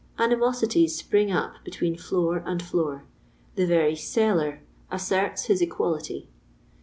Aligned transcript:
Animosities 0.17 0.95
spring 0.95 1.31
up 1.31 1.57
betwaen 1.63 1.95
floor 1.99 2.41
and 2.43 2.59
floor; 2.63 3.05
the 3.53 3.67
very 3.67 3.93
celUr 3.93 4.57
asseru 4.91 5.45
his 5.45 5.61
equality. 5.61 6.27